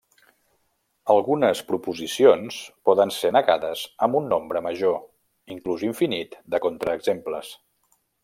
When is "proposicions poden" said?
1.67-3.13